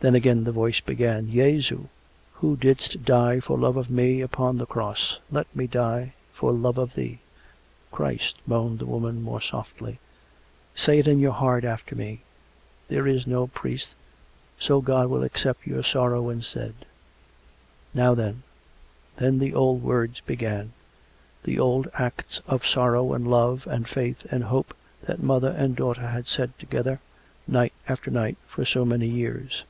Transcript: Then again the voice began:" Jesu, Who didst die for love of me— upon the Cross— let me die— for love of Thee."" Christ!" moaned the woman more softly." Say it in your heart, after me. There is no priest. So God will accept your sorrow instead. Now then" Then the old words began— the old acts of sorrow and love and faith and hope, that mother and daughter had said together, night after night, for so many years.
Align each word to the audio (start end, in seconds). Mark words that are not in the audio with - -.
Then 0.00 0.14
again 0.14 0.44
the 0.44 0.52
voice 0.52 0.80
began:" 0.80 1.32
Jesu, 1.32 1.86
Who 2.34 2.58
didst 2.58 3.06
die 3.06 3.40
for 3.40 3.56
love 3.56 3.78
of 3.78 3.88
me— 3.88 4.20
upon 4.20 4.58
the 4.58 4.66
Cross— 4.66 5.18
let 5.32 5.46
me 5.56 5.66
die— 5.66 6.12
for 6.34 6.52
love 6.52 6.76
of 6.76 6.92
Thee."" 6.94 7.20
Christ!" 7.90 8.36
moaned 8.46 8.80
the 8.80 8.84
woman 8.84 9.22
more 9.22 9.40
softly." 9.40 9.98
Say 10.74 10.98
it 10.98 11.08
in 11.08 11.20
your 11.20 11.32
heart, 11.32 11.64
after 11.64 11.96
me. 11.96 12.20
There 12.88 13.06
is 13.06 13.26
no 13.26 13.46
priest. 13.46 13.94
So 14.58 14.82
God 14.82 15.06
will 15.08 15.22
accept 15.22 15.66
your 15.66 15.82
sorrow 15.82 16.28
instead. 16.28 16.74
Now 17.94 18.14
then" 18.14 18.42
Then 19.16 19.38
the 19.38 19.54
old 19.54 19.82
words 19.82 20.20
began— 20.26 20.74
the 21.44 21.58
old 21.58 21.88
acts 21.94 22.42
of 22.46 22.66
sorrow 22.66 23.14
and 23.14 23.26
love 23.26 23.66
and 23.66 23.88
faith 23.88 24.26
and 24.30 24.44
hope, 24.44 24.76
that 25.04 25.22
mother 25.22 25.52
and 25.52 25.74
daughter 25.74 26.08
had 26.08 26.28
said 26.28 26.52
together, 26.58 27.00
night 27.48 27.72
after 27.88 28.10
night, 28.10 28.36
for 28.46 28.66
so 28.66 28.84
many 28.84 29.06
years. 29.06 29.64